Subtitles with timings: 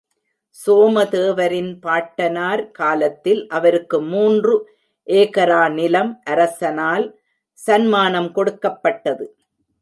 [0.59, 4.55] சோமதேவரின் பாட்டனார் காலத்தில் அவருக்கு மூன்று
[5.07, 7.05] ஏகரா நிலம் அரசனால்
[7.59, 9.25] சன்மானம் கொடுக்கப்பட்டது.